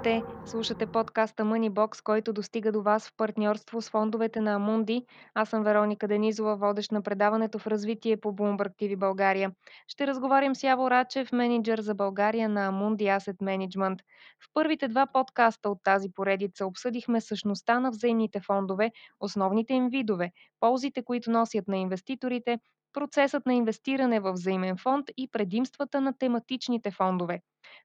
Здравейте! 0.00 0.26
Слушате 0.46 0.86
подкаста 0.86 1.44
Moneybox, 1.44 2.02
който 2.02 2.32
достига 2.32 2.72
до 2.72 2.82
вас 2.82 3.08
в 3.08 3.16
партньорство 3.16 3.82
с 3.82 3.90
фондовете 3.90 4.40
на 4.40 4.54
Амунди. 4.54 5.06
Аз 5.34 5.48
съм 5.48 5.64
Вероника 5.64 6.08
Денизова, 6.08 6.56
водещ 6.56 6.92
на 6.92 7.02
предаването 7.02 7.58
в 7.58 7.66
развитие 7.66 8.16
по 8.16 8.32
Bloomberg 8.36 8.70
TV 8.82 8.96
България. 8.96 9.52
Ще 9.88 10.06
разговарям 10.06 10.54
с 10.54 10.62
Яво 10.62 10.90
Рачев, 10.90 11.32
менеджер 11.32 11.80
за 11.80 11.94
България 11.94 12.48
на 12.48 12.66
Амунди 12.66 13.04
Asset 13.04 13.36
Management. 13.36 13.98
В 14.44 14.46
първите 14.54 14.88
два 14.88 15.06
подкаста 15.06 15.70
от 15.70 15.78
тази 15.84 16.12
поредица 16.12 16.66
обсъдихме 16.66 17.20
същността 17.20 17.80
на 17.80 17.90
взаимните 17.90 18.40
фондове, 18.40 18.90
основните 19.20 19.74
им 19.74 19.88
видове, 19.88 20.32
ползите, 20.60 21.02
които 21.02 21.30
носят 21.30 21.68
на 21.68 21.76
инвеститорите, 21.76 22.58
процесът 22.92 23.46
на 23.46 23.54
инвестиране 23.54 24.20
в 24.20 24.32
взаимен 24.32 24.76
фонд 24.76 25.06
и 25.16 25.28
предимствата 25.32 26.00
на 26.00 26.18
тематичните 26.18 26.90
фондове. 26.90 27.40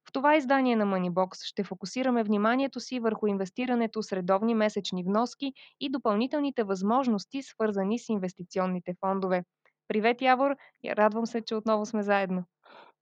В 0.09 0.11
това 0.13 0.35
издание 0.35 0.75
на 0.75 0.85
Moneybox 0.85 1.29
ще 1.43 1.63
фокусираме 1.63 2.23
вниманието 2.23 2.79
си 2.79 2.99
върху 2.99 3.27
инвестирането 3.27 4.03
с 4.03 4.11
редовни 4.11 4.55
месечни 4.55 5.03
вноски 5.03 5.53
и 5.79 5.89
допълнителните 5.89 6.63
възможности, 6.63 7.43
свързани 7.43 7.99
с 7.99 8.09
инвестиционните 8.09 8.95
фондове. 8.99 9.43
Привет, 9.87 10.21
Явор! 10.21 10.55
Радвам 10.85 11.25
се, 11.25 11.41
че 11.41 11.55
отново 11.55 11.85
сме 11.85 12.03
заедно. 12.03 12.43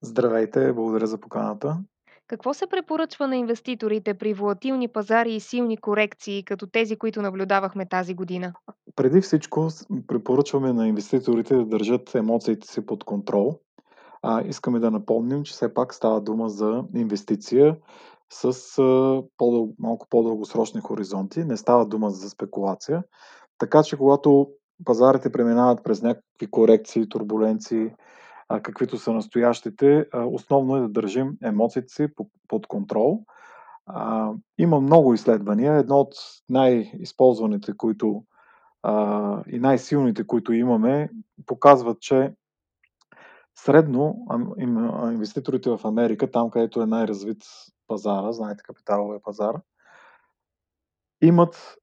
Здравейте, 0.01 0.73
благодаря 0.73 1.07
за 1.07 1.19
поканата. 1.19 1.77
Какво 2.27 2.53
се 2.53 2.67
препоръчва 2.67 3.27
на 3.27 3.37
инвеститорите 3.37 4.13
при 4.13 4.33
волатилни 4.33 4.87
пазари 4.87 5.33
и 5.33 5.39
силни 5.39 5.77
корекции, 5.77 6.43
като 6.43 6.67
тези, 6.67 6.95
които 6.95 7.21
наблюдавахме 7.21 7.85
тази 7.85 8.13
година? 8.13 8.53
Преди 8.95 9.21
всичко 9.21 9.67
препоръчваме 10.07 10.73
на 10.73 10.87
инвеститорите 10.87 11.55
да 11.55 11.65
държат 11.65 12.15
емоциите 12.15 12.67
си 12.67 12.85
под 12.85 13.03
контрол. 13.03 13.59
А, 14.23 14.41
искаме 14.41 14.79
да 14.79 14.91
напомним, 14.91 15.43
че 15.43 15.53
все 15.53 15.73
пак 15.73 15.93
става 15.93 16.21
дума 16.21 16.49
за 16.49 16.83
инвестиция 16.95 17.77
с 18.29 18.45
а, 18.79 19.23
по 19.37 19.73
малко 19.79 20.07
по-дългосрочни 20.09 20.81
хоризонти. 20.81 21.43
Не 21.43 21.57
става 21.57 21.85
дума 21.85 22.09
за 22.09 22.29
спекулация. 22.29 23.03
Така 23.57 23.83
че 23.83 23.97
когато 23.97 24.49
пазарите 24.85 25.31
преминават 25.31 25.83
през 25.83 26.01
някакви 26.01 26.51
корекции, 26.51 27.09
турбуленции, 27.09 27.91
а, 28.49 28.61
каквито 28.61 28.97
са 28.97 29.13
настоящите, 29.13 30.05
а, 30.13 30.25
основно 30.25 30.75
е 30.75 30.81
да 30.81 30.89
държим 30.89 31.37
емоциите 31.43 31.93
си 31.93 32.07
под 32.47 32.67
контрол. 32.67 33.23
А, 33.85 34.31
има 34.57 34.81
много 34.81 35.13
изследвания. 35.13 35.73
Едно 35.73 35.99
от 35.99 36.13
най-използваните, 36.49 37.77
които 37.77 38.23
а, 38.83 39.43
и 39.47 39.59
най-силните, 39.59 40.27
които 40.27 40.53
имаме, 40.53 41.09
показват, 41.45 42.01
че 42.01 42.33
средно 43.55 44.15
инвеститорите 45.11 45.69
в 45.69 45.79
Америка, 45.83 46.31
там 46.31 46.49
където 46.49 46.81
е 46.81 46.85
най-развит 46.85 47.43
пазара, 47.87 48.31
знаете 48.31 48.63
капиталовия 48.63 49.21
пазар, 49.21 49.55
имат 51.21 51.75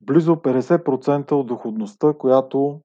близо 0.00 0.36
50% 0.36 1.32
от 1.32 1.46
доходността, 1.46 2.14
която 2.18 2.80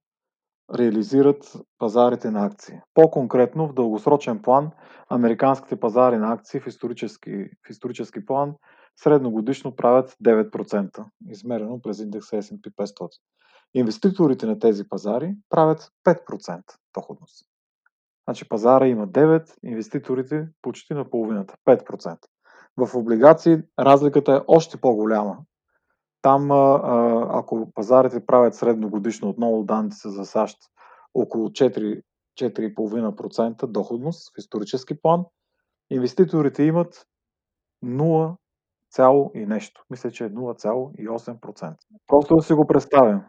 реализират 0.78 1.58
пазарите 1.78 2.32
на 2.32 2.46
акции. 2.46 2.80
По-конкретно, 2.94 3.68
в 3.68 3.74
дългосрочен 3.74 4.42
план, 4.42 4.72
американските 5.10 5.80
пазари 5.80 6.18
на 6.18 6.34
акции 6.34 6.60
в 6.60 6.68
исторически, 6.68 7.46
в 7.68 7.70
исторически 7.70 8.26
план 8.26 8.56
средногодишно 8.96 9.76
правят 9.76 10.16
9%, 10.26 11.06
измерено 11.30 11.82
през 11.82 12.00
индекса 12.00 12.36
S&P 12.36 12.72
500. 12.76 13.10
Инвеститорите 13.74 14.46
на 14.46 14.60
тези 14.60 14.90
пазари 14.90 15.36
правят 15.50 15.92
5% 16.06 16.62
доходност. 16.94 17.51
Значи 18.32 18.50
пазара 18.50 18.88
има 18.88 19.08
9, 19.08 19.56
инвеститорите 19.64 20.48
почти 20.62 20.94
на 20.94 21.10
половината, 21.10 21.56
5%. 21.66 22.18
В 22.78 22.96
облигации 22.96 23.58
разликата 23.80 24.34
е 24.34 24.40
още 24.48 24.78
по-голяма. 24.78 25.38
Там, 26.22 26.52
ако 27.32 27.72
пазарите 27.74 28.26
правят 28.26 28.56
средногодишно, 28.56 29.30
отново 29.30 29.64
данните 29.64 29.96
са 29.96 30.10
за 30.10 30.26
САЩ, 30.26 30.58
около 31.14 31.50
4, 31.50 32.02
4,5% 32.40 33.66
доходност 33.68 34.36
в 34.36 34.38
исторически 34.38 35.02
план, 35.02 35.26
инвеститорите 35.90 36.64
имат 36.64 37.06
0, 37.86 38.36
и 39.36 39.46
нещо. 39.46 39.84
Мисля, 39.90 40.12
че 40.12 40.26
е 40.26 40.30
0,8%. 40.30 41.76
Просто 42.08 42.36
да 42.36 42.42
си 42.42 42.54
го 42.54 42.68
представим. 42.68 43.22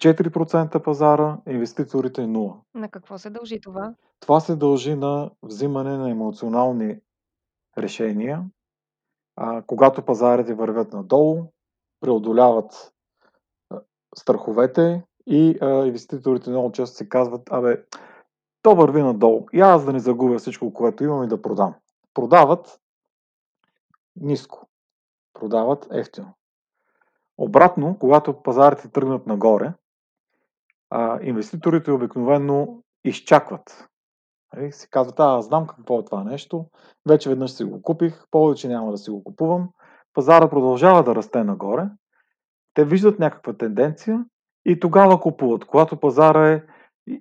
4% 0.00 0.82
пазара, 0.82 1.38
инвеститорите 1.48 2.20
0. 2.20 2.56
На 2.74 2.88
какво 2.88 3.18
се 3.18 3.30
дължи 3.30 3.60
това? 3.60 3.94
Това 4.20 4.40
се 4.40 4.56
дължи 4.56 4.94
на 4.94 5.30
взимане 5.42 5.96
на 5.96 6.10
емоционални 6.10 7.00
решения. 7.78 8.44
А, 9.36 9.62
когато 9.62 10.02
пазарите 10.02 10.54
вървят 10.54 10.92
надолу, 10.92 11.44
преодоляват 12.00 12.92
а, 13.70 13.80
страховете 14.16 15.02
и 15.26 15.58
а, 15.60 15.86
инвеститорите 15.86 16.50
много 16.50 16.72
често 16.72 16.96
си 16.96 17.08
казват, 17.08 17.52
абе, 17.52 17.84
то 18.62 18.74
върви 18.74 19.02
надолу. 19.02 19.46
И 19.52 19.60
аз 19.60 19.84
да 19.84 19.92
не 19.92 19.98
загубя 19.98 20.38
всичко, 20.38 20.72
което 20.72 21.04
имам 21.04 21.24
и 21.24 21.28
да 21.28 21.42
продам. 21.42 21.74
Продават 22.14 22.80
ниско. 24.16 24.68
Продават 25.34 25.88
ефтино. 25.92 26.34
Обратно, 27.38 27.96
когато 28.00 28.42
пазарите 28.42 28.88
тръгнат 28.88 29.26
нагоре, 29.26 29.72
а, 30.90 31.18
инвеститорите 31.22 31.92
обикновено 31.92 32.82
изчакват. 33.04 33.88
Нали? 34.56 34.72
Си 34.72 34.88
казват, 34.90 35.20
а, 35.20 35.42
знам 35.42 35.66
какво 35.66 36.00
е 36.00 36.04
това 36.04 36.24
нещо, 36.24 36.66
вече 37.08 37.28
веднъж 37.28 37.50
си 37.50 37.64
го 37.64 37.82
купих, 37.82 38.24
повече 38.30 38.68
няма 38.68 38.90
да 38.90 38.98
си 38.98 39.10
го 39.10 39.24
купувам. 39.24 39.68
Пазара 40.14 40.50
продължава 40.50 41.04
да 41.04 41.14
расте 41.14 41.44
нагоре, 41.44 41.84
те 42.74 42.84
виждат 42.84 43.18
някаква 43.18 43.52
тенденция 43.52 44.24
и 44.64 44.80
тогава 44.80 45.20
купуват, 45.20 45.64
когато 45.64 46.00
пазара 46.00 46.48
е 46.48 46.62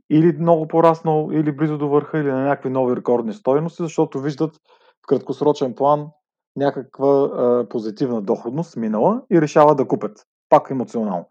или 0.09 0.37
много 0.39 0.67
пораснал, 0.67 1.29
или 1.31 1.51
близо 1.51 1.77
до 1.77 1.89
върха, 1.89 2.19
или 2.19 2.31
на 2.31 2.43
някакви 2.43 2.69
нови 2.69 2.95
рекордни 2.95 3.33
стоености, 3.33 3.83
защото 3.83 4.21
виждат 4.21 4.55
в 5.03 5.07
краткосрочен 5.07 5.75
план 5.75 6.07
някаква 6.55 7.07
а, 7.07 7.69
позитивна 7.69 8.21
доходност 8.21 8.77
минала 8.77 9.21
и 9.31 9.41
решават 9.41 9.77
да 9.77 9.87
купят. 9.87 10.25
Пак 10.49 10.69
емоционално. 10.69 11.25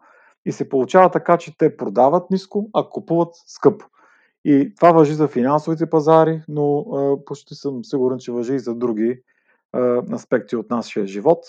И 0.45 0.51
се 0.51 0.69
получава 0.69 1.11
така, 1.11 1.37
че 1.37 1.57
те 1.57 1.77
продават 1.77 2.31
ниско, 2.31 2.69
а 2.73 2.89
купуват 2.89 3.35
скъпо. 3.47 3.85
И 4.45 4.75
това 4.75 4.91
въжи 4.91 5.13
за 5.13 5.27
финансовите 5.27 5.89
пазари, 5.89 6.43
но 6.47 6.79
а, 6.79 7.25
почти 7.25 7.55
съм 7.55 7.85
сигурен, 7.85 8.17
че 8.17 8.31
въжи 8.31 8.53
и 8.53 8.59
за 8.59 8.75
други 8.75 9.21
а, 9.73 10.03
аспекти 10.13 10.55
от 10.55 10.69
нашия 10.69 11.07
живот. 11.07 11.45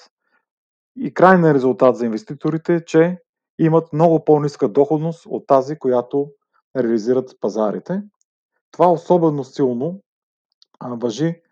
И 0.96 1.14
крайният 1.14 1.54
резултат 1.54 1.96
за 1.96 2.06
инвеститорите 2.06 2.74
е, 2.74 2.84
че 2.84 3.18
имат 3.58 3.92
много 3.92 4.24
по-ниска 4.24 4.68
доходност 4.68 5.26
от 5.26 5.46
тази, 5.46 5.78
която 5.78 6.32
реализират 6.76 7.36
пазарите. 7.40 8.02
Това 8.70 8.92
особено 8.92 9.44
силно 9.44 10.00
а, 10.80 10.94
въжи, 10.94 11.42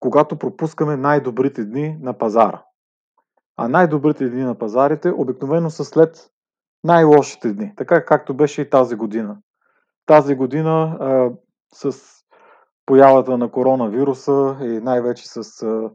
когато 0.00 0.36
пропускаме 0.36 0.96
най-добрите 0.96 1.64
дни 1.64 1.98
на 2.00 2.18
пазара. 2.18 2.62
А 3.60 3.68
най-добрите 3.68 4.28
дни 4.28 4.42
на 4.42 4.54
пазарите 4.54 5.10
обикновено 5.10 5.70
са 5.70 5.84
след 5.84 6.30
най-лошите 6.84 7.52
дни, 7.52 7.72
така 7.76 8.04
както 8.04 8.34
беше 8.34 8.62
и 8.62 8.70
тази 8.70 8.96
година. 8.96 9.36
Тази 10.06 10.34
година 10.34 10.96
а, 11.00 11.30
с 11.74 11.98
появата 12.86 13.38
на 13.38 13.50
коронавируса 13.50 14.56
и 14.60 14.66
най-вече 14.66 15.28
с 15.28 15.62
а, 15.62 15.90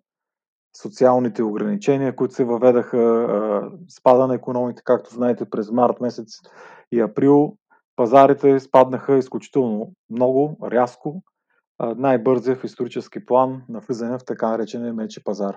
социалните 0.81 1.43
ограничения, 1.43 2.15
които 2.15 2.33
се 2.33 2.43
въведаха, 2.43 2.97
а, 2.97 3.71
спада 3.99 4.27
на 4.27 4.35
економика, 4.35 4.83
както 4.85 5.13
знаете, 5.13 5.49
през 5.49 5.71
март 5.71 6.01
месец 6.01 6.27
и 6.91 6.99
април, 7.01 7.57
пазарите 7.95 8.59
спаднаха 8.59 9.17
изключително 9.17 9.91
много, 10.09 10.57
рязко, 10.71 11.23
най-бързия 11.95 12.55
в 12.55 12.63
исторически 12.63 13.25
план 13.25 13.61
на 13.69 13.79
влизане 13.79 14.17
в 14.17 14.25
така 14.25 14.49
наречения 14.49 14.93
мече 14.93 15.23
пазар. 15.23 15.55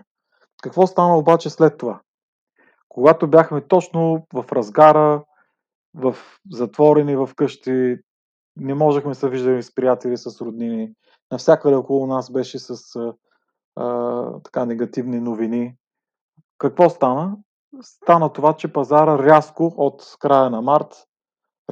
Какво 0.62 0.86
стана 0.86 1.18
обаче 1.18 1.50
след 1.50 1.78
това? 1.78 2.00
Когато 2.88 3.28
бяхме 3.28 3.60
точно 3.60 4.26
в 4.34 4.44
разгара, 4.52 5.24
в 5.94 6.16
затворени 6.52 7.16
в 7.16 7.30
къщи, 7.36 7.96
не 8.56 8.74
можехме 8.74 9.10
да 9.10 9.14
се 9.14 9.28
виждаме 9.28 9.62
с 9.62 9.74
приятели, 9.74 10.16
с 10.16 10.40
роднини. 10.40 10.92
Навсякъде 11.30 11.76
около 11.76 12.06
нас 12.06 12.32
беше 12.32 12.58
с 12.58 12.96
а, 13.76 14.40
така 14.42 14.64
негативни 14.64 15.20
новини. 15.20 15.74
Какво 16.58 16.90
стана? 16.90 17.36
Стана 17.82 18.32
това, 18.32 18.52
че 18.52 18.72
пазара 18.72 19.18
рязко 19.18 19.74
от 19.76 20.16
края 20.20 20.50
на 20.50 20.62
март 20.62 21.06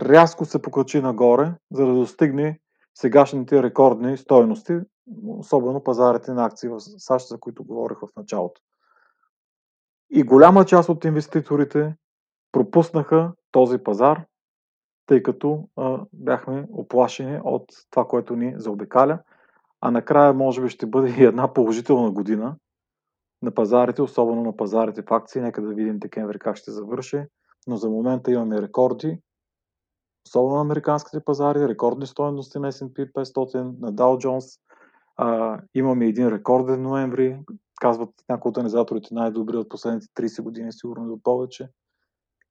рязко 0.01 0.45
се 0.45 0.63
покачи 0.63 1.01
нагоре, 1.01 1.55
за 1.73 1.87
да 1.87 1.95
достигне 1.95 2.61
сегашните 2.95 3.63
рекордни 3.63 4.17
стойности, 4.17 4.79
особено 5.27 5.85
пазарите 5.85 6.33
на 6.33 6.45
акции 6.45 6.69
в 6.69 6.81
САЩ, 6.81 7.29
за 7.29 7.41
които 7.41 7.65
говорих 7.65 7.99
в 7.99 8.09
началото. 8.17 8.61
И 10.11 10.23
голяма 10.23 10.65
част 10.65 10.89
от 10.89 11.05
инвеститорите 11.05 11.97
пропуснаха 12.53 13.33
този 13.53 13.79
пазар, 13.79 14.25
тъй 15.07 15.23
като 15.23 15.69
а, 15.77 16.01
бяхме 16.13 16.67
оплашени 16.73 17.41
от 17.45 17.65
това, 17.91 18.09
което 18.09 18.37
ни 18.37 18.55
заобикаля. 18.57 19.19
А 19.81 19.91
накрая 19.91 20.33
може 20.33 20.63
би 20.63 20.69
ще 20.69 20.87
бъде 20.87 21.09
и 21.19 21.25
една 21.25 21.53
положителна 21.53 22.11
година, 22.11 22.57
на 23.45 23.51
пазарите, 23.51 24.03
особено 24.03 24.43
на 24.43 24.57
пазарите 24.57 25.03
в 25.03 25.13
акции. 25.13 25.43
Нека 25.43 25.63
да 25.63 25.69
видим 25.69 25.99
декември 25.99 26.39
как 26.39 26.57
ще 26.57 26.71
завърши. 26.71 27.25
Но 27.67 27.77
за 27.77 27.91
момента 27.91 28.33
имаме 28.33 28.63
рекорди, 28.63 29.19
особено 30.27 30.55
на 30.55 30.61
американските 30.61 31.25
пазари, 31.25 31.69
рекордни 31.69 32.07
стоености 32.07 32.59
на 32.59 32.73
S&P 32.73 33.13
500, 33.13 33.81
на 33.81 33.93
Dow 33.93 34.27
Jones. 34.27 34.61
А, 35.17 35.61
имаме 35.75 36.07
един 36.07 36.29
рекорден 36.29 36.83
ноември, 36.83 37.39
казват 37.85 38.11
някои 38.29 38.49
от 38.49 38.57
организаторите 38.57 39.15
най-добри 39.15 39.57
от 39.57 39.69
последните 39.69 40.07
30 40.07 40.43
години, 40.43 40.73
сигурно 40.73 41.09
до 41.09 41.23
повече. 41.23 41.69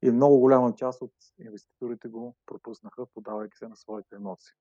И 0.01 0.11
много 0.11 0.39
голяма 0.39 0.75
част 0.75 1.01
от 1.01 1.11
инвеститорите 1.39 2.07
го 2.07 2.35
пропуснаха, 2.45 3.05
подавайки 3.13 3.57
се 3.57 3.67
на 3.67 3.75
своите 3.75 4.15
емоции. 4.15 4.53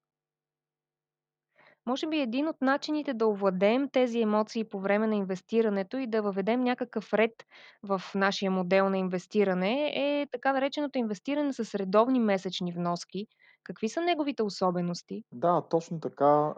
Може 1.87 2.07
би 2.07 2.21
един 2.21 2.49
от 2.49 2.57
начините 2.61 3.15
да 3.15 3.27
овладеем 3.27 3.89
тези 3.89 4.21
емоции 4.21 4.65
по 4.65 4.81
време 4.81 5.07
на 5.07 5.17
инвестирането 5.17 5.97
и 5.97 6.07
да 6.07 6.23
въведем 6.23 6.61
някакъв 6.61 7.15
ред 7.15 7.33
в 7.83 8.03
нашия 8.15 8.51
модел 8.51 8.91
на 8.91 8.99
инвестиране 8.99 9.93
е 9.95 10.27
така 10.33 10.53
нареченото 10.53 10.99
инвестиране 10.99 11.53
с 11.53 11.75
редовни 11.75 12.21
месечни 12.21 12.73
вноски. 12.73 13.27
Какви 13.65 13.89
са 13.89 14.01
неговите 14.01 14.43
особености? 14.43 15.25
Да, 15.33 15.63
точно 15.71 16.01
така. 16.01 16.55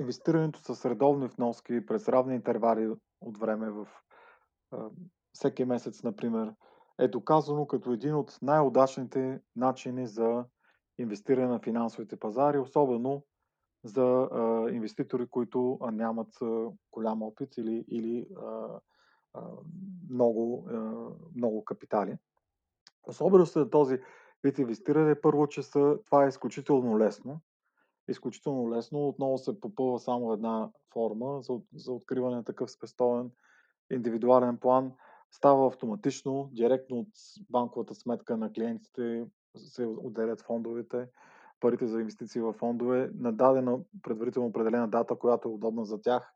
Инвестирането 0.00 0.74
с 0.74 0.90
редовни 0.90 1.26
вноски 1.26 1.86
през 1.86 2.08
равни 2.08 2.34
интервали 2.34 2.94
от 3.20 3.38
време 3.38 3.70
в 3.70 3.88
всеки 5.32 5.64
месец, 5.64 6.02
например, 6.02 6.54
е 6.98 7.08
доказано 7.08 7.66
като 7.66 7.92
един 7.92 8.14
от 8.14 8.38
най-удачните 8.42 9.40
начини 9.56 10.06
за 10.06 10.44
инвестиране 10.98 11.46
на 11.46 11.60
финансовите 11.60 12.16
пазари, 12.16 12.58
особено 12.58 13.22
за 13.84 14.28
а, 14.32 14.70
инвеститори, 14.70 15.26
които 15.26 15.78
а, 15.82 15.90
нямат 15.90 16.42
а, 16.42 16.70
голям 16.92 17.22
опит 17.22 17.56
или, 17.56 17.84
или 17.88 18.26
а, 18.36 18.80
а, 19.34 19.42
много, 20.10 20.68
а, 20.70 20.74
много 21.34 21.64
капитали. 21.64 22.16
Особеността 23.02 23.60
на 23.60 23.70
този 23.70 23.98
вид 24.44 24.58
инвестиране 24.58 25.10
е 25.10 25.20
първо, 25.20 25.46
че 25.46 25.62
са, 25.62 25.98
това 26.04 26.24
е 26.24 26.28
изключително 26.28 26.98
лесно. 26.98 27.40
Изключително 28.08 28.70
лесно. 28.70 29.08
Отново 29.08 29.38
се 29.38 29.60
попълва 29.60 29.98
само 29.98 30.32
една 30.32 30.70
форма 30.92 31.42
за, 31.42 31.60
за 31.74 31.92
откриване 31.92 32.36
на 32.36 32.44
такъв 32.44 32.70
спестовен 32.70 33.30
индивидуален 33.90 34.56
план. 34.56 34.92
Става 35.30 35.66
автоматично, 35.66 36.50
директно 36.52 36.98
от 36.98 37.08
банковата 37.50 37.94
сметка 37.94 38.36
на 38.36 38.52
клиентите 38.52 39.26
се 39.56 39.86
отделят 39.86 40.42
фондовете 40.42 41.08
парите 41.60 41.86
за 41.86 42.00
инвестиции 42.00 42.40
в 42.40 42.52
фондове 42.52 43.10
на 43.14 43.32
дадена 43.32 43.78
предварително 44.02 44.48
определена 44.48 44.88
дата, 44.88 45.16
която 45.16 45.48
е 45.48 45.52
удобна 45.52 45.84
за 45.84 46.00
тях. 46.00 46.32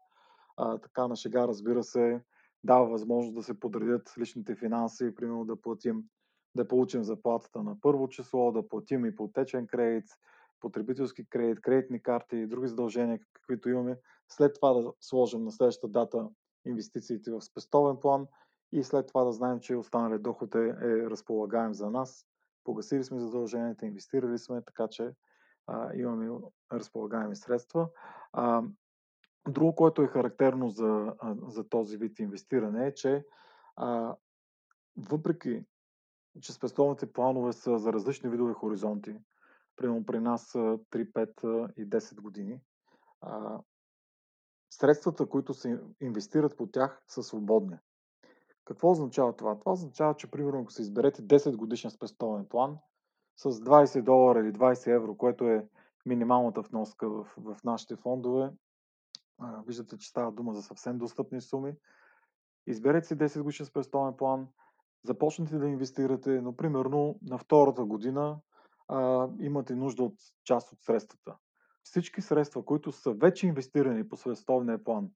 А, 0.57 0.79
така 0.79 1.09
на 1.09 1.17
шега, 1.17 1.49
разбира 1.49 1.83
се, 1.83 2.21
дава 2.65 2.87
възможност 2.87 3.35
да 3.35 3.43
се 3.43 3.61
подредят 3.61 4.15
личните 4.19 4.55
финанси, 4.55 5.15
примерно 5.15 5.45
да 5.45 5.61
платим, 5.61 6.05
да 6.55 6.69
получим 6.69 7.05
заплатата 7.05 7.63
на 7.63 7.77
първо 7.81 8.09
число, 8.09 8.53
да 8.53 8.69
платим 8.69 9.07
ипотечен 9.07 9.67
кредит, 9.67 10.07
потребителски 10.61 11.25
кредит, 11.25 11.61
кредитни 11.61 12.03
карти 12.03 12.37
и 12.37 12.47
други 12.47 12.69
задължения, 12.69 13.21
каквито 13.33 13.69
имаме. 13.69 13.99
След 14.29 14.55
това 14.55 14.73
да 14.73 14.93
сложим 15.01 15.45
на 15.45 15.53
следващата 15.53 15.89
дата 15.89 16.29
инвестициите 16.67 17.31
в 17.31 17.41
спестовен 17.41 17.97
план 18.01 18.27
и 18.73 18.85
след 18.85 19.07
това 19.07 19.25
да 19.25 19.33
знаем, 19.33 19.61
че 19.61 19.77
останалият 19.77 20.23
доход 20.23 20.55
е, 20.55 20.59
е 20.59 21.11
разполагаем 21.11 21.75
за 21.75 21.91
нас 21.91 22.27
погасили 22.65 23.05
сме 23.05 23.21
задълженията, 23.21 23.87
инвестирали 23.87 24.39
сме, 24.39 24.63
така 24.63 24.89
че 24.89 25.15
а, 25.67 25.95
имаме 25.95 26.41
разполагаеми 26.73 27.37
средства. 27.37 27.89
А, 28.33 28.63
друго, 29.49 29.75
което 29.75 30.03
е 30.03 30.07
характерно 30.07 30.69
за, 30.69 31.15
а, 31.19 31.37
за 31.49 31.69
този 31.69 31.97
вид 31.97 32.19
инвестиране 32.19 32.87
е, 32.87 32.95
че 32.95 33.25
а, 33.77 34.17
въпреки, 34.97 35.65
че 36.41 36.53
спестовните 36.53 37.13
планове 37.13 37.53
са 37.53 37.79
за 37.79 37.93
различни 37.93 38.31
видове 38.31 38.53
хоризонти, 38.53 39.17
примерно 39.81 40.07
при 40.07 40.21
нас 40.21 40.47
са 40.47 40.59
3, 40.59 41.13
5 41.13 41.73
и 41.77 41.89
10 41.89 42.21
години, 42.21 42.61
а, 43.21 43.61
средствата, 44.71 45.27
които 45.27 45.55
се 45.55 45.81
инвестират 46.01 46.57
по 46.57 46.67
тях, 46.67 47.03
са 47.07 47.23
свободни. 47.23 47.77
Какво 48.65 48.91
означава 48.91 49.37
това? 49.37 49.59
Това 49.59 49.73
означава, 49.73 50.15
че 50.15 50.31
примерно 50.31 50.61
ако 50.61 50.73
се 50.73 50.83
изберете 50.83 51.23
10 51.23 51.57
годишен 51.57 51.91
спестовен 51.91 52.47
план 52.49 52.79
с 53.37 53.51
20 53.51 54.03
долара 54.03 54.41
или 54.41 54.53
20 54.53 54.97
евро, 54.97 55.17
което 55.17 55.45
е 55.45 55.69
минималната 56.07 56.63
вноска 56.63 57.09
в, 57.09 57.27
в 57.37 57.57
нашите 57.65 57.97
фондове, 57.97 58.51
а, 59.39 59.63
виждате, 59.67 59.99
че 59.99 60.09
става 60.09 60.33
дума 60.33 60.55
за 60.55 60.63
съвсем 60.63 60.99
достъпни 60.99 61.41
суми. 61.41 61.75
Изберете 62.67 63.07
си 63.07 63.17
10 63.17 63.43
годишен 63.43 63.67
спестовен 63.67 64.15
план, 64.17 64.49
започнете 65.05 65.59
да 65.59 65.69
инвестирате, 65.69 66.41
но 66.41 66.57
примерно 66.57 67.19
на 67.23 67.39
втората 67.39 67.85
година 67.85 68.41
а, 68.91 69.29
имате 69.41 69.75
нужда 69.75 70.03
от 70.03 70.15
част 70.45 70.73
от 70.73 70.83
средствата. 70.83 71.37
Всички 71.83 72.21
средства, 72.23 72.65
които 72.65 72.93
са 72.93 73.13
вече 73.13 73.47
инвестирани 73.47 74.09
по 74.09 74.17
спестовния 74.17 74.85
план 74.85 75.11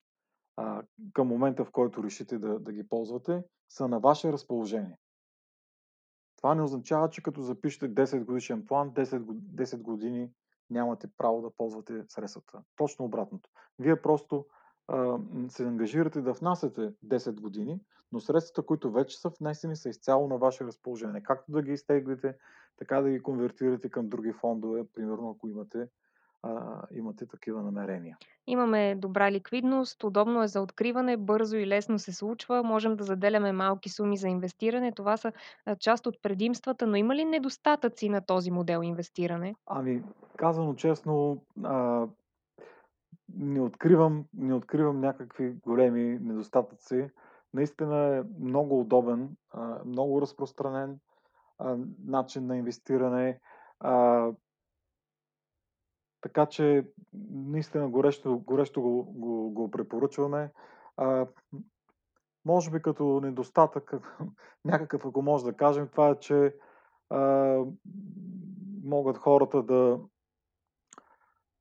а, 0.56 0.82
към 1.12 1.28
момента, 1.28 1.64
в 1.64 1.70
който 1.70 2.04
решите 2.04 2.38
да, 2.38 2.58
да 2.58 2.72
ги 2.72 2.88
ползвате, 2.88 3.42
са 3.68 3.88
на 3.88 4.00
ваше 4.00 4.32
разположение. 4.32 4.98
Това 6.36 6.54
не 6.54 6.62
означава, 6.62 7.10
че 7.10 7.22
като 7.22 7.42
запишете 7.42 7.94
10 7.94 8.24
годишен 8.24 8.66
план, 8.66 8.90
10, 8.90 9.18
10 9.18 9.82
години 9.82 10.30
нямате 10.70 11.08
право 11.18 11.42
да 11.42 11.50
ползвате 11.50 12.04
средствата. 12.08 12.62
Точно 12.76 13.04
обратното. 13.04 13.50
Вие 13.78 14.02
просто 14.02 14.46
а, 14.88 15.18
се 15.48 15.64
ангажирате 15.64 16.20
да 16.20 16.32
внасяте 16.32 16.92
10 17.06 17.40
години, 17.40 17.80
но 18.12 18.20
средствата, 18.20 18.66
които 18.66 18.92
вече 18.92 19.20
са 19.20 19.30
внесени, 19.40 19.76
са 19.76 19.88
изцяло 19.88 20.28
на 20.28 20.38
ваше 20.38 20.64
разположение. 20.64 21.22
Както 21.22 21.52
да 21.52 21.62
ги 21.62 21.72
изтеглите, 21.72 22.36
така 22.76 23.00
да 23.00 23.10
ги 23.10 23.22
конвертирате 23.22 23.88
към 23.88 24.08
други 24.08 24.32
фондове, 24.32 24.84
примерно 24.94 25.30
ако 25.30 25.48
имате 25.48 25.88
а, 26.44 26.82
имате 26.94 27.26
такива 27.26 27.62
намерения. 27.62 28.16
Имаме 28.46 28.94
добра 28.94 29.30
ликвидност, 29.30 30.04
удобно 30.04 30.42
е 30.42 30.48
за 30.48 30.60
откриване, 30.60 31.16
бързо 31.16 31.56
и 31.56 31.66
лесно 31.66 31.98
се 31.98 32.12
случва, 32.12 32.62
можем 32.62 32.96
да 32.96 33.04
заделяме 33.04 33.52
малки 33.52 33.88
суми 33.88 34.16
за 34.16 34.28
инвестиране. 34.28 34.92
Това 34.92 35.16
са 35.16 35.32
част 35.78 36.06
от 36.06 36.22
предимствата, 36.22 36.86
но 36.86 36.96
има 36.96 37.14
ли 37.14 37.24
недостатъци 37.24 38.08
на 38.08 38.20
този 38.20 38.50
модел 38.50 38.80
инвестиране? 38.82 39.54
Ами, 39.66 40.02
казано 40.36 40.74
честно, 40.74 41.42
а, 41.62 42.06
не 43.36 43.60
откривам, 43.60 44.24
не 44.34 44.54
откривам 44.54 45.00
някакви 45.00 45.54
големи 45.66 46.18
недостатъци. 46.20 47.10
Наистина 47.54 48.16
е 48.16 48.22
много 48.40 48.80
удобен, 48.80 49.36
а, 49.50 49.78
много 49.84 50.22
разпространен 50.22 50.98
начин 52.04 52.46
на 52.46 52.56
инвестиране. 52.56 53.40
А, 53.80 54.30
така 56.20 56.46
че, 56.46 56.86
наистина 57.30 57.88
горещо, 57.88 58.38
горещо 58.38 58.82
го, 58.82 59.04
го, 59.04 59.50
го 59.50 59.70
препоръчваме. 59.70 60.52
А, 60.96 61.26
може 62.44 62.70
би 62.70 62.82
като 62.82 63.20
недостатък, 63.20 63.92
някакъв, 64.64 65.06
ако 65.06 65.22
може 65.22 65.44
да 65.44 65.52
кажем, 65.52 65.88
това 65.88 66.08
е, 66.08 66.18
че 66.18 66.54
а, 67.10 67.58
могат 68.84 69.18
хората 69.18 69.62
да, 69.62 70.00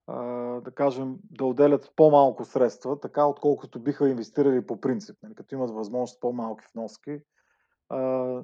а, 0.07 0.17
да 0.61 0.71
кажем, 0.71 1.17
да 1.23 1.45
отделят 1.45 1.93
по-малко 1.95 2.45
средства, 2.45 2.99
така 2.99 3.25
отколкото 3.25 3.79
биха 3.79 4.09
инвестирали 4.09 4.65
по 4.65 4.81
принцип. 4.81 5.17
Нали, 5.23 5.35
като 5.35 5.55
имат 5.55 5.71
възможност 5.71 6.21
по-малки 6.21 6.65
вноски, 6.73 7.19
а, 7.89 8.41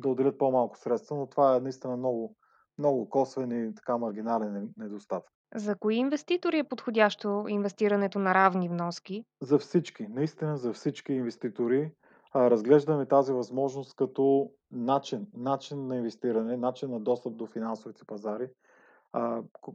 да 0.00 0.08
отделят 0.08 0.38
по-малко 0.38 0.78
средства, 0.78 1.16
но 1.16 1.26
това 1.26 1.56
е 1.56 1.60
наистина 1.60 1.96
много, 1.96 2.36
много 2.78 3.08
косвен 3.08 3.68
и 3.68 3.74
така 3.74 3.98
маргинален 3.98 4.70
недостатък. 4.76 5.30
За 5.54 5.76
кои 5.76 5.94
инвеститори 5.94 6.58
е 6.58 6.64
подходящо 6.64 7.44
инвестирането 7.48 8.18
на 8.18 8.34
равни 8.34 8.68
вноски? 8.68 9.24
За 9.42 9.58
всички, 9.58 10.06
наистина 10.08 10.56
за 10.56 10.72
всички 10.72 11.12
инвеститори. 11.12 11.92
Разглеждаме 12.36 13.06
тази 13.06 13.32
възможност 13.32 13.96
като 13.96 14.50
начин, 14.70 15.26
начин 15.34 15.86
на 15.86 15.96
инвестиране, 15.96 16.56
начин 16.56 16.90
на 16.90 17.00
достъп 17.00 17.36
до 17.36 17.46
финансовите 17.46 18.04
пазари, 18.06 18.48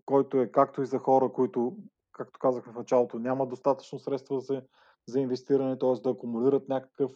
който 0.05 0.37
е 0.37 0.51
както 0.51 0.81
и 0.81 0.85
за 0.85 0.99
хора, 0.99 1.31
които, 1.31 1.77
както 2.11 2.39
казахме 2.39 2.73
в 2.73 2.75
началото, 2.75 3.19
нямат 3.19 3.49
достатъчно 3.49 3.99
средства 3.99 4.39
за, 4.39 4.61
за 5.07 5.19
инвестиране, 5.19 5.77
т.е. 5.77 6.01
да 6.03 6.09
акумулират 6.09 6.69
някакъв 6.69 7.11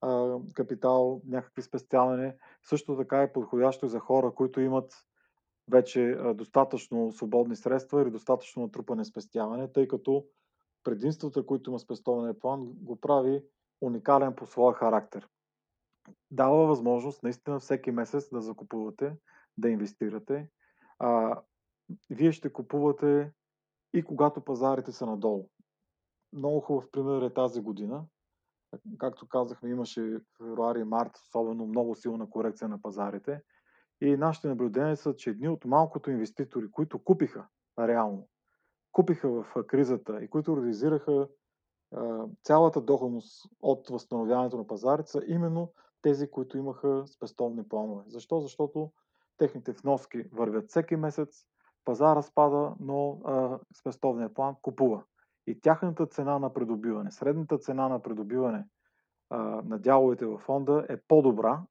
а, 0.00 0.38
капитал, 0.54 1.22
някакви 1.26 1.62
спестяване. 1.62 2.36
Също 2.62 2.96
така 2.96 3.22
е 3.22 3.32
подходящо 3.32 3.88
за 3.88 3.98
хора, 3.98 4.34
които 4.34 4.60
имат 4.60 4.92
вече 5.70 6.16
достатъчно 6.34 7.12
свободни 7.12 7.56
средства 7.56 8.02
или 8.02 8.10
достатъчно 8.10 8.62
натрупане 8.62 9.04
спестяване, 9.04 9.72
тъй 9.72 9.88
като 9.88 10.24
предимствата, 10.84 11.46
които 11.46 11.70
има 11.70 11.78
спестования 11.78 12.38
план, 12.38 12.60
го 12.64 13.00
прави 13.00 13.44
уникален 13.80 14.34
по 14.34 14.46
своя 14.46 14.74
характер. 14.74 15.28
Дава 16.30 16.66
възможност 16.66 17.22
наистина 17.22 17.60
всеки 17.60 17.90
месец 17.90 18.28
да 18.32 18.40
закупувате, 18.40 19.16
да 19.58 19.68
инвестирате. 19.68 20.48
А, 20.98 21.40
вие 22.10 22.32
ще 22.32 22.52
купувате 22.52 23.32
и 23.94 24.04
когато 24.04 24.40
пазарите 24.40 24.92
са 24.92 25.06
надолу. 25.06 25.48
много 26.32 26.60
хубав 26.60 26.90
пример 26.90 27.22
е 27.22 27.34
тази 27.34 27.60
година. 27.60 28.04
Както 28.98 29.28
казахме, 29.28 29.70
имаше 29.70 30.20
февруари 30.38 30.80
и 30.80 30.84
март 30.84 31.16
особено 31.16 31.66
много 31.66 31.94
силна 31.94 32.30
корекция 32.30 32.68
на 32.68 32.82
пазарите. 32.82 33.42
И 34.00 34.16
нашите 34.16 34.48
наблюдения 34.48 34.96
са, 34.96 35.16
че 35.16 35.30
едни 35.30 35.48
от 35.48 35.64
малкото 35.64 36.10
инвеститори, 36.10 36.70
които 36.70 37.04
купиха 37.04 37.48
реално, 37.78 38.28
купиха 38.92 39.28
в 39.28 39.66
кризата 39.66 40.24
и 40.24 40.28
които 40.28 40.56
реализираха 40.56 41.28
цялата 42.42 42.80
доходност 42.80 43.46
от 43.60 43.88
възстановяването 43.88 44.56
на 44.56 44.66
пазарите 44.66 45.10
са 45.10 45.22
именно 45.26 45.72
тези, 46.02 46.30
които 46.30 46.58
имаха 46.58 47.04
спестовни 47.06 47.68
планове. 47.68 48.04
Защо? 48.06 48.40
Защото 48.40 48.92
техните 49.36 49.72
вноски 49.72 50.22
вървят 50.32 50.68
всеки 50.68 50.96
месец, 50.96 51.46
пазара 51.84 52.22
спада, 52.22 52.74
но 52.80 53.20
а, 53.24 53.58
спестовният 53.80 54.34
план 54.34 54.56
купува. 54.62 55.04
И 55.46 55.60
тяхната 55.60 56.06
цена 56.06 56.38
на 56.38 56.52
придобиване, 56.52 57.10
средната 57.10 57.58
цена 57.58 57.88
на 57.88 58.02
придобиване 58.02 58.64
а, 59.30 59.38
на 59.40 59.78
дяловете 59.78 60.26
във 60.26 60.40
фонда 60.40 60.86
е 60.88 60.96
по-добра 61.08 61.62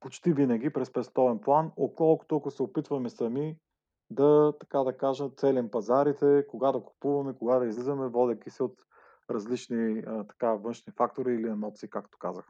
почти 0.00 0.32
винаги 0.32 0.72
през 0.72 0.88
спестовен 0.88 1.38
план, 1.38 1.72
отколкото 1.76 2.36
ако 2.36 2.50
се 2.50 2.62
опитваме 2.62 3.10
сами 3.10 3.56
да, 4.10 4.52
така 4.60 4.78
да 4.78 4.96
кажа, 4.96 5.30
целим 5.36 5.70
пазарите, 5.70 6.46
кога 6.50 6.72
да 6.72 6.80
купуваме, 6.80 7.34
кога 7.38 7.58
да 7.58 7.66
излизаме, 7.66 8.08
водейки 8.08 8.50
се 8.50 8.62
от 8.62 8.74
различни 9.30 10.02
а, 10.06 10.24
така, 10.24 10.52
външни 10.52 10.92
фактори 10.96 11.34
или 11.34 11.48
емоции, 11.48 11.88
както 11.90 12.18
казах. 12.18 12.44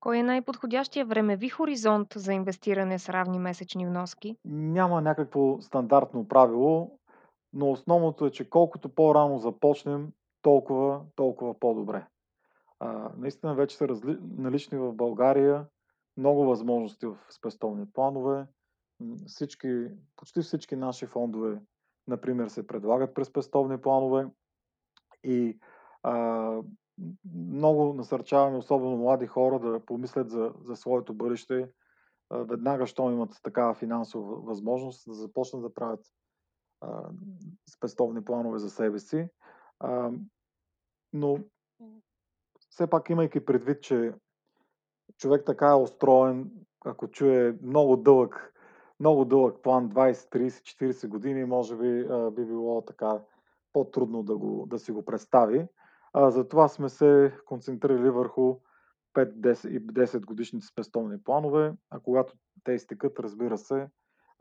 Кой 0.00 0.18
е 0.18 0.22
най-подходящия 0.22 1.06
времеви 1.06 1.48
хоризонт 1.48 2.08
за 2.16 2.32
инвестиране 2.32 2.98
с 2.98 3.08
равни 3.08 3.38
месечни 3.38 3.86
вноски? 3.86 4.36
Няма 4.44 5.00
някакво 5.00 5.60
стандартно 5.60 6.28
правило, 6.28 6.98
но 7.54 7.70
основното 7.70 8.26
е, 8.26 8.30
че 8.30 8.50
колкото 8.50 8.88
по-рано 8.88 9.38
започнем, 9.38 10.12
толкова, 10.42 11.00
толкова 11.16 11.60
по-добре. 11.60 12.06
А, 12.78 13.10
наистина 13.16 13.54
вече 13.54 13.76
са 13.76 13.88
разли... 13.88 14.18
налични 14.38 14.78
в 14.78 14.92
България 14.92 15.66
много 16.16 16.44
възможности 16.44 17.06
в 17.06 17.16
спестовни 17.30 17.86
планове. 17.92 18.46
Всички, 19.26 19.88
почти 20.16 20.40
всички 20.40 20.76
наши 20.76 21.06
фондове, 21.06 21.60
например, 22.08 22.48
се 22.48 22.66
предлагат 22.66 23.14
през 23.14 23.28
спестовни 23.28 23.80
планове 23.80 24.26
и 25.24 25.58
а, 26.02 26.62
много 27.34 27.94
насърчаваме, 27.94 28.56
особено 28.56 28.96
млади 28.96 29.26
хора, 29.26 29.58
да 29.58 29.80
помислят 29.80 30.30
за, 30.30 30.52
за 30.62 30.76
своето 30.76 31.14
бъдеще 31.14 31.68
веднага, 32.30 32.86
щом 32.86 33.12
имат 33.12 33.40
такава 33.42 33.74
финансова 33.74 34.36
възможност, 34.36 35.04
да 35.06 35.14
започнат 35.14 35.62
да 35.62 35.74
правят 35.74 36.00
а, 36.84 37.10
спестовни 37.70 38.24
планове 38.24 38.58
за 38.58 38.70
себе 38.70 38.98
си. 38.98 39.28
А, 39.80 40.10
но 41.12 41.38
все 42.70 42.86
пак 42.86 43.10
имайки 43.10 43.44
предвид, 43.44 43.82
че 43.82 44.12
човек 45.18 45.42
така 45.46 45.68
е 45.68 45.74
устроен, 45.74 46.50
ако 46.84 47.08
чуе 47.08 47.58
много 47.62 47.96
дълъг, 47.96 48.54
много 49.00 49.24
дълъг 49.24 49.62
план, 49.62 49.90
20, 49.90 50.12
30, 50.12 50.48
40 50.92 51.08
години, 51.08 51.44
може 51.44 51.76
би 51.76 52.08
би 52.32 52.44
било 52.44 52.82
така 52.82 53.22
по-трудно 53.72 54.22
да, 54.22 54.36
го, 54.36 54.66
да 54.66 54.78
си 54.78 54.92
го 54.92 55.04
представи. 55.04 55.66
А, 56.12 56.30
затова 56.30 56.68
сме 56.68 56.88
се 56.88 57.36
концентрирали 57.46 58.10
върху 58.10 58.56
5-10 59.14 59.68
и 59.68 59.86
10 59.86 60.24
годишните 60.24 60.66
спестовни 60.66 61.22
планове, 61.22 61.72
а 61.90 62.00
когато 62.00 62.34
те 62.64 62.72
изтекат, 62.72 63.18
разбира 63.18 63.58
се, 63.58 63.88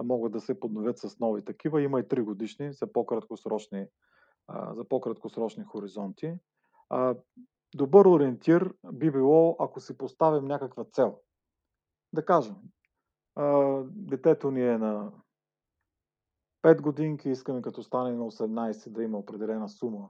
могат 0.04 0.32
да 0.32 0.42
се 0.42 0.60
подновят 0.60 0.98
с 0.98 1.20
нови 1.20 1.46
такива. 1.46 1.82
Има 1.82 2.00
и 2.00 2.04
3 2.04 2.24
годишни 2.24 2.74
за 2.74 2.94
по-краткосрочни, 2.94 3.88
за 4.76 4.88
по-краткосрочни 4.90 5.64
хоризонти. 5.64 6.34
Добър 7.76 8.06
ориентир 8.06 8.74
би 8.94 9.12
било, 9.12 9.56
ако 9.60 9.80
си 9.80 9.98
поставим 9.98 10.46
някаква 10.46 10.84
цел. 10.84 11.20
Да 12.14 12.26
кажем, 12.26 12.56
детето 13.86 14.52
ни 14.52 14.68
е 14.68 14.78
на 14.78 15.12
5 16.64 16.82
годинки, 16.82 17.30
искаме 17.30 17.62
като 17.62 17.84
стане 17.84 18.16
на 18.16 18.24
18 18.24 18.90
да 18.90 19.04
има 19.04 19.18
определена 19.18 19.70
сума 19.70 20.10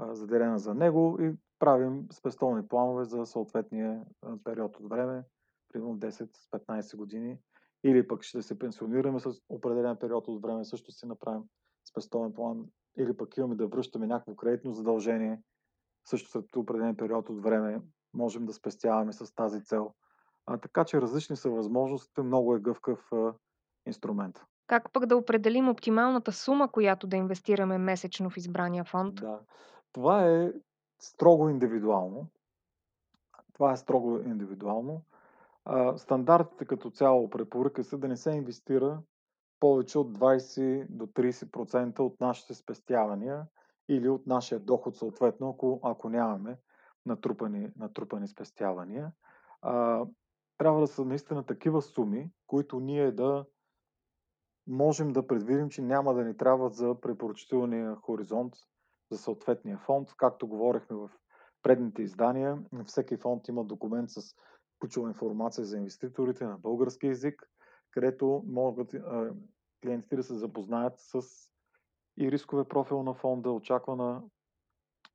заделена 0.00 0.58
за 0.58 0.74
него 0.74 1.18
и 1.20 1.34
правим 1.58 2.06
спестовни 2.12 2.68
планове 2.68 3.04
за 3.04 3.26
съответния 3.26 4.04
период 4.44 4.76
от 4.76 4.88
време, 4.88 5.24
примерно 5.72 5.98
10-15 5.98 6.96
години. 6.96 7.38
Или 7.84 8.08
пък 8.08 8.22
ще 8.22 8.42
се 8.42 8.58
пенсионираме 8.58 9.20
с 9.20 9.30
определен 9.48 9.96
период 9.96 10.28
от 10.28 10.42
време, 10.42 10.64
също 10.64 10.92
си 10.92 11.06
направим 11.06 11.42
спестовен 11.90 12.34
план. 12.34 12.66
Или 12.98 13.16
пък 13.16 13.36
имаме 13.36 13.54
да 13.54 13.66
връщаме 13.66 14.06
някакво 14.06 14.36
кредитно 14.36 14.72
задължение, 14.72 15.42
също 16.04 16.30
след 16.30 16.56
определен 16.56 16.96
период 16.96 17.28
от 17.28 17.42
време 17.42 17.80
можем 18.14 18.46
да 18.46 18.52
спестяваме 18.52 19.12
с 19.12 19.34
тази 19.34 19.64
цел. 19.64 19.94
А, 20.46 20.58
така 20.58 20.84
че 20.84 21.00
различни 21.00 21.36
са 21.36 21.50
възможностите, 21.50 22.22
много 22.22 22.54
е 22.54 22.60
гъвкав 22.60 23.12
а, 23.12 23.34
инструмент. 23.86 24.40
Как 24.66 24.92
пък 24.92 25.06
да 25.06 25.16
определим 25.16 25.68
оптималната 25.68 26.32
сума, 26.32 26.72
която 26.72 27.06
да 27.06 27.16
инвестираме 27.16 27.78
месечно 27.78 28.30
в 28.30 28.36
избрания 28.36 28.84
фонд? 28.84 29.14
Да, 29.14 29.40
това 29.92 30.26
е 30.26 30.52
строго 30.98 31.48
индивидуално. 31.48 32.26
Това 33.52 33.72
е 33.72 33.76
строго 33.76 34.18
индивидуално. 34.18 35.02
Стандартите 35.96 36.64
като 36.64 36.90
цяло 36.90 37.30
препоръка 37.30 37.82
се 37.82 37.96
да 37.96 38.08
не 38.08 38.16
се 38.16 38.30
инвестира 38.30 39.02
повече 39.60 39.98
от 39.98 40.18
20 40.18 40.86
до 40.90 41.06
30% 41.06 41.98
от 42.00 42.20
нашите 42.20 42.54
спестявания 42.54 43.46
или 43.88 44.08
от 44.08 44.26
нашия 44.26 44.60
доход 44.60 44.96
съответно, 44.96 45.50
ако, 45.50 45.80
ако 45.82 46.08
нямаме 46.08 46.58
натрупани, 47.06 47.70
натрупани 47.76 48.28
спестявания. 48.28 49.12
А, 49.62 50.04
трябва 50.58 50.80
да 50.80 50.86
са 50.86 51.04
наистина 51.04 51.46
такива 51.46 51.82
суми, 51.82 52.30
които 52.46 52.80
ние 52.80 53.12
да 53.12 53.44
можем 54.66 55.12
да 55.12 55.26
предвидим, 55.26 55.68
че 55.68 55.82
няма 55.82 56.14
да 56.14 56.24
ни 56.24 56.36
трябват 56.36 56.74
за 56.74 57.00
препоръчителния 57.00 57.94
хоризонт 57.94 58.54
за 59.10 59.18
съответния 59.18 59.78
фонд. 59.78 60.08
Както 60.16 60.48
говорихме 60.48 60.96
в 60.96 61.10
предните 61.62 62.02
издания, 62.02 62.58
всеки 62.84 63.16
фонд 63.16 63.48
има 63.48 63.64
документ 63.64 64.10
с 64.10 64.34
ключова 64.80 65.08
информация 65.08 65.64
за 65.64 65.76
инвеститорите 65.76 66.44
на 66.44 66.58
български 66.58 67.06
язик, 67.06 67.48
където 67.90 68.42
могат 68.46 68.94
а, 68.94 69.30
клиентите 69.82 70.16
да 70.16 70.22
се 70.22 70.34
запознаят 70.34 70.94
с 70.96 71.20
и 72.18 72.32
рискове 72.32 72.64
профил 72.64 73.02
на 73.02 73.14
фонда, 73.14 73.50
очаквана 73.50 74.22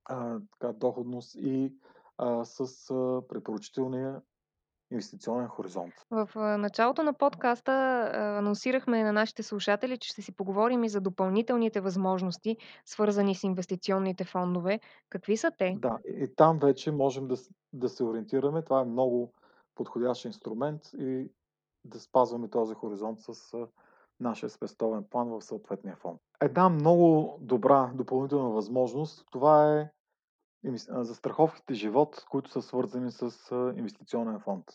а, 0.06 0.40
така, 0.60 0.74
доходност 0.74 1.36
и 1.36 1.74
а, 2.18 2.46
с 2.46 2.90
а, 2.90 3.22
препоръчителния 3.28 4.22
инвестиционен 4.92 5.48
хоризонт. 5.48 5.94
В 6.12 6.30
началото 6.58 7.04
на 7.04 7.14
подкаста 7.14 7.72
анонсирахме 8.14 9.04
на 9.04 9.14
нашите 9.14 9.44
слушатели, 9.44 9.98
че 9.98 10.10
ще 10.10 10.22
си 10.22 10.36
поговорим 10.36 10.84
и 10.84 10.90
за 10.90 11.02
допълнителните 11.02 11.82
възможности, 11.82 12.58
свързани 12.86 13.36
с 13.36 13.44
инвестиционните 13.44 14.24
фондове. 14.24 14.80
Какви 15.10 15.38
са 15.38 15.52
те? 15.58 15.76
Да, 15.80 16.00
и 16.06 16.36
там 16.36 16.60
вече 16.60 16.92
можем 16.92 17.28
да, 17.28 17.36
да 17.74 17.90
се 17.90 18.04
ориентираме. 18.04 18.62
Това 18.62 18.82
е 18.82 18.86
много 18.86 19.34
подходящ 19.82 20.26
инструмент 20.26 20.82
и 20.94 21.32
да 21.86 22.00
спазваме 22.00 22.50
този 22.50 22.76
хоризонт 22.76 23.20
с 23.22 23.54
нашия 24.20 24.50
спестовен 24.50 25.04
план 25.10 25.30
в 25.30 25.42
съответния 25.42 25.96
фонд. 25.96 26.22
Една 26.42 26.70
много 26.70 27.38
добра 27.42 27.92
допълнителна 27.96 28.50
възможност, 28.50 29.26
това 29.32 29.80
е 29.80 29.92
за 30.90 31.16
страховките 31.16 31.74
живот, 31.74 32.26
които 32.30 32.52
са 32.52 32.62
свързани 32.62 33.12
с 33.12 33.32
инвестиционен 33.78 34.40
фонд. 34.40 34.66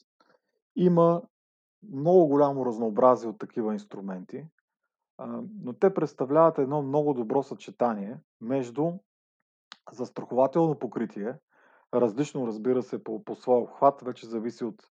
Има 0.76 1.22
много 1.92 2.26
голямо 2.26 2.66
разнообразие 2.66 3.30
от 3.30 3.38
такива 3.38 3.72
инструменти, 3.72 4.46
но 5.64 5.72
те 5.72 5.94
представляват 5.94 6.58
едно 6.58 6.82
много 6.82 7.14
добро 7.14 7.42
съчетание 7.42 8.18
между 8.40 8.92
застрахователно 9.92 10.78
покритие, 10.78 11.34
различно 11.94 12.46
разбира 12.46 12.82
се 12.82 13.04
по, 13.04 13.25
по 13.25 13.34
своя 13.34 13.62
обхват, 13.62 14.02
вече 14.02 14.26
зависи 14.26 14.64
от 14.64 14.82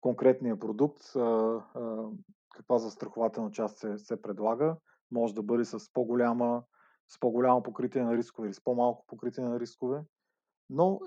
конкретния 0.00 0.58
продукт, 0.58 1.02
каква 2.54 2.78
застрахователна 2.78 3.50
част 3.50 3.78
се, 3.78 3.98
се 3.98 4.22
предлага. 4.22 4.76
Може 5.10 5.34
да 5.34 5.42
бъде 5.42 5.64
с 5.64 5.92
по-голяма, 5.92 6.62
с 7.08 7.20
по-голямо 7.20 7.62
покритие 7.62 8.02
на 8.02 8.16
рискове 8.16 8.48
или 8.48 8.54
с 8.54 8.64
по-малко 8.64 9.04
покритие 9.06 9.44
на 9.44 9.60
рискове. 9.60 10.02
Но 10.70 11.00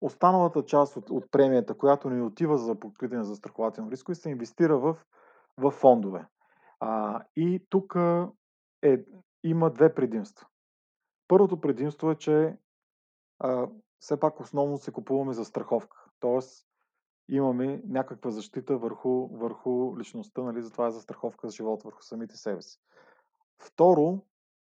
останалата 0.00 0.64
част 0.64 0.96
от, 0.96 1.10
от 1.10 1.30
премията, 1.30 1.74
която 1.74 2.10
ни 2.10 2.22
отива 2.22 2.58
за 2.58 2.80
покритие 2.80 3.18
на 3.18 3.24
застрахователни 3.24 3.90
рискове, 3.90 4.14
се 4.14 4.30
инвестира 4.30 4.78
в, 4.78 4.96
в 5.58 5.70
фондове. 5.70 6.26
А, 6.80 7.22
и 7.36 7.66
тук 7.70 7.96
е, 8.82 9.04
има 9.44 9.70
две 9.70 9.94
предимства. 9.94 10.46
Първото 11.28 11.60
предимство 11.60 12.10
е, 12.10 12.14
че 12.14 12.56
а, 13.38 13.68
все 13.98 14.20
пак 14.20 14.40
основно 14.40 14.78
се 14.78 14.92
купуваме 14.92 15.32
за 15.32 15.44
страховка. 15.44 16.04
Тоест, 16.20 16.66
имаме 17.28 17.82
някаква 17.86 18.30
защита 18.30 18.78
върху, 18.78 19.26
върху 19.26 19.98
личността, 19.98 20.42
нали, 20.42 20.62
затова 20.62 20.86
е 20.86 20.90
застраховка 20.90 21.48
за 21.48 21.56
живот 21.56 21.82
върху 21.82 22.02
самите 22.02 22.36
себе 22.36 22.62
си. 22.62 22.78
Второ, 23.58 24.22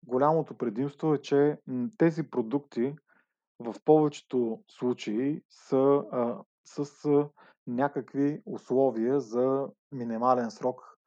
голямото 0.03 0.57
предимство 0.57 1.13
е, 1.13 1.21
че 1.21 1.57
тези 1.97 2.29
продукти 2.29 2.95
в 3.59 3.75
повечето 3.85 4.63
случаи 4.67 5.41
са 5.49 6.03
а, 6.11 6.43
с 6.65 7.05
а, 7.05 7.29
някакви 7.67 8.41
условия 8.45 9.19
за 9.19 9.67
минимален 9.91 10.51
срок 10.51 10.97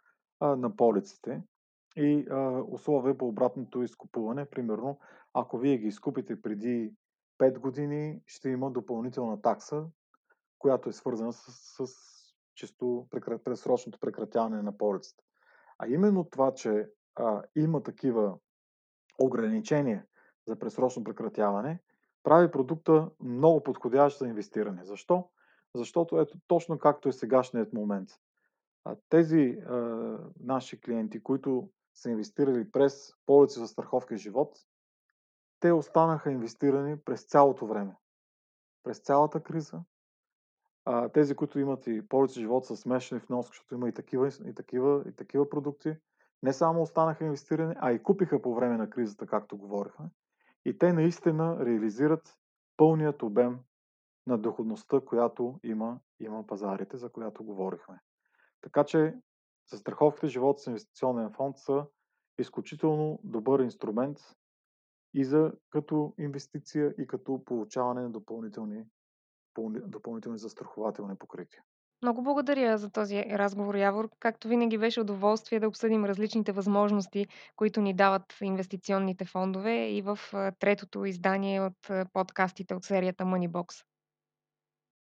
а, 0.40 0.56
на 0.56 0.76
полиците 0.76 1.42
и 1.96 2.26
а, 2.30 2.62
условия 2.68 3.18
по 3.18 3.28
обратното 3.28 3.82
изкупуване. 3.82 4.44
Примерно, 4.44 4.98
ако 5.34 5.58
вие 5.58 5.78
ги 5.78 5.86
изкупите 5.86 6.42
преди 6.42 6.92
5 7.38 7.58
години, 7.58 8.20
ще 8.26 8.48
има 8.48 8.70
допълнителна 8.70 9.42
такса, 9.42 9.86
която 10.58 10.88
е 10.88 10.92
свързана 10.92 11.32
с, 11.32 11.86
с 11.86 11.92
чисто 12.54 13.06
предсрочното 13.44 13.98
прекратяване 13.98 14.62
на 14.62 14.78
полицата. 14.78 15.24
А 15.78 15.88
именно 15.88 16.24
това, 16.24 16.54
че 16.54 16.88
а, 17.14 17.42
има 17.56 17.82
такива 17.82 18.38
ограничения 19.18 20.06
за 20.46 20.58
пресрочно 20.58 21.04
прекратяване, 21.04 21.80
прави 22.22 22.50
продукта 22.50 23.10
много 23.20 23.62
подходящ 23.62 24.18
за 24.18 24.26
инвестиране. 24.26 24.84
Защо? 24.84 25.28
Защото 25.74 26.20
ето 26.20 26.38
точно 26.46 26.78
както 26.78 27.08
е 27.08 27.12
сегашният 27.12 27.72
момент. 27.72 28.08
Тези 29.08 29.40
е, 29.40 29.62
наши 30.40 30.80
клиенти, 30.80 31.22
които 31.22 31.70
са 31.94 32.10
инвестирали 32.10 32.70
през 32.70 33.14
полици 33.26 33.58
за 33.58 33.68
страховка 33.68 34.14
и 34.14 34.18
живот, 34.18 34.58
те 35.60 35.72
останаха 35.72 36.30
инвестирани 36.30 37.00
през 37.00 37.22
цялото 37.22 37.66
време. 37.66 37.96
През 38.82 38.98
цялата 38.98 39.40
криза. 39.40 39.80
А, 40.90 41.08
тези, 41.08 41.34
които 41.34 41.58
имат 41.58 41.86
и 41.86 42.08
полици 42.08 42.40
живот 42.40 42.66
с 42.66 42.76
смешани 42.76 43.20
внос, 43.28 43.46
защото 43.46 43.74
има 43.74 43.88
и 43.88 43.92
такива, 43.92 44.28
и 44.46 44.54
такива, 44.54 45.04
и 45.08 45.12
такива 45.12 45.50
продукти, 45.50 45.96
не 46.42 46.52
само 46.52 46.82
останаха 46.82 47.24
инвестирани, 47.24 47.74
а 47.78 47.92
и 47.92 48.02
купиха 48.02 48.42
по 48.42 48.54
време 48.54 48.76
на 48.76 48.90
кризата, 48.90 49.26
както 49.26 49.58
говорихме. 49.58 50.06
И 50.64 50.78
те 50.78 50.92
наистина 50.92 51.66
реализират 51.66 52.38
пълният 52.76 53.22
обем 53.22 53.58
на 54.26 54.38
доходността, 54.38 55.00
която 55.00 55.60
има, 55.62 56.00
има 56.20 56.46
пазарите, 56.46 56.96
за 56.96 57.10
която 57.10 57.44
говорихме. 57.44 58.00
Така 58.60 58.84
че 58.84 59.14
застраховките 59.70 60.26
живот 60.26 60.60
с 60.60 60.66
инвестиционен 60.66 61.32
фонд 61.32 61.58
са 61.58 61.86
изключително 62.38 63.20
добър 63.24 63.60
инструмент 63.60 64.18
и 65.14 65.24
за 65.24 65.52
като 65.70 66.14
инвестиция, 66.18 66.94
и 66.98 67.06
като 67.06 67.44
получаване 67.44 68.02
на 68.02 68.10
допълнителни, 68.10 68.84
допълнителни 69.86 70.38
застрахователни 70.38 71.16
покрития. 71.16 71.62
Много 72.02 72.22
благодаря 72.22 72.78
за 72.78 72.90
този 72.90 73.22
разговор, 73.22 73.74
Явор. 73.74 74.10
Както 74.18 74.48
винаги 74.48 74.78
беше 74.78 75.00
удоволствие 75.00 75.60
да 75.60 75.68
обсъдим 75.68 76.04
различните 76.04 76.52
възможности, 76.52 77.26
които 77.56 77.80
ни 77.80 77.94
дават 77.94 78.34
инвестиционните 78.40 79.24
фондове 79.24 79.88
и 79.88 80.02
в 80.02 80.18
третото 80.58 81.04
издание 81.04 81.60
от 81.60 81.88
подкастите 82.12 82.74
от 82.74 82.84
серията 82.84 83.24
Moneybox. 83.24 83.84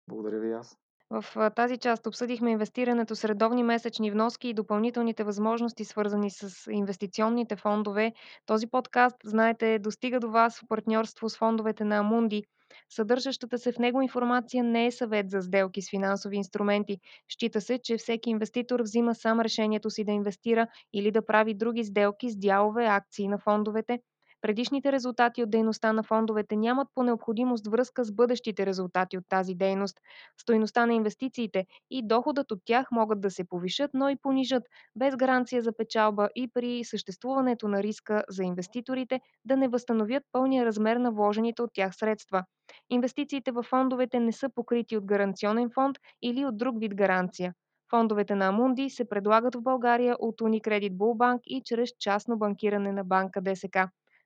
Благодаря 0.08 0.40
ви 0.40 0.52
аз. 0.52 0.78
В 1.09 1.51
тази 1.55 1.77
част 1.77 2.07
обсъдихме 2.07 2.51
инвестирането 2.51 3.15
с 3.15 3.25
редовни 3.25 3.63
месечни 3.63 4.12
вноски 4.12 4.50
и 4.50 4.53
допълнителните 4.53 5.24
възможности, 5.24 5.85
свързани 5.85 6.31
с 6.31 6.71
инвестиционните 6.71 7.55
фондове. 7.55 8.13
Този 8.45 8.67
подкаст, 8.67 9.15
знаете, 9.24 9.79
достига 9.79 10.19
до 10.19 10.29
вас 10.29 10.59
в 10.59 10.67
партньорство 10.67 11.29
с 11.29 11.38
фондовете 11.38 11.83
на 11.83 11.97
Амунди. 11.97 12.43
Съдържащата 12.89 13.57
се 13.57 13.71
в 13.71 13.79
него 13.79 14.01
информация 14.01 14.63
не 14.63 14.85
е 14.85 14.91
съвет 14.91 15.29
за 15.29 15.41
сделки 15.41 15.81
с 15.81 15.89
финансови 15.89 16.38
инструменти. 16.38 16.97
Счита 17.29 17.62
се, 17.62 17.79
че 17.83 17.97
всеки 17.97 18.29
инвеститор 18.29 18.79
взима 18.81 19.15
сам 19.15 19.39
решението 19.39 19.89
си 19.89 20.03
да 20.03 20.12
инвестира 20.12 20.67
или 20.93 21.12
да 21.12 21.25
прави 21.25 21.53
други 21.53 21.83
сделки 21.83 22.29
с 22.29 22.38
дялове, 22.38 22.85
акции 22.85 23.27
на 23.27 23.38
фондовете. 23.38 24.00
Предишните 24.46 24.92
резултати 24.92 25.44
от 25.44 25.50
дейността 25.50 25.94
на 25.94 26.04
фондовете 26.04 26.56
нямат 26.56 26.88
по 26.96 27.04
необходимост 27.04 27.68
връзка 27.68 28.03
с 28.03 28.12
бъдещите 28.12 28.66
резултати 28.66 29.18
от 29.18 29.24
тази 29.29 29.55
дейност. 29.55 30.00
Стойността 30.42 30.86
на 30.86 30.94
инвестициите 30.94 31.66
и 31.90 32.08
доходът 32.08 32.51
от 32.51 32.60
тях 32.66 32.92
могат 32.92 33.22
да 33.22 33.31
се 33.31 33.44
повишат, 33.44 33.92
но 33.94 34.10
и 34.10 34.16
понижат, 34.16 34.64
без 34.96 35.16
гаранция 35.16 35.62
за 35.62 35.72
печалба 35.77 36.29
и 36.36 36.48
при 36.53 36.84
съществуването 36.84 37.68
на 37.68 37.84
риска 37.84 38.24
за 38.29 38.44
инвеститорите 38.44 39.20
да 39.46 39.58
не 39.58 39.68
възстановят 39.68 40.24
пълния 40.31 40.66
размер 40.66 40.98
на 40.98 41.12
вложените 41.12 41.62
от 41.62 41.70
тях 41.74 41.96
средства. 41.96 42.44
Инвестициите 42.90 43.51
в 43.51 43.64
фондовете 43.64 44.20
не 44.20 44.31
са 44.31 44.50
покрити 44.55 44.98
от 44.98 45.05
гаранционен 45.05 45.70
фонд 45.74 45.98
или 46.22 46.46
от 46.46 46.58
друг 46.58 46.79
вид 46.79 46.96
гаранция. 46.96 47.53
Фондовете 47.90 48.36
на 48.36 48.48
Амунди 48.48 48.90
се 48.90 49.10
предлагат 49.10 49.55
в 49.55 49.62
България 49.62 50.16
от 50.20 50.42
Unicredit 50.42 50.92
Bullbank 50.92 51.40
и 51.46 51.62
чрез 51.66 51.90
частно 52.00 52.38
банкиране 52.38 52.92
на 52.92 53.03
банка 53.03 53.42
ДСК. 53.42 53.77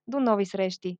До 0.09 0.19
нови 0.19 0.45
срещи! 0.45 0.97